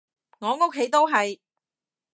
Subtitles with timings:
[0.39, 1.39] 我屋企都係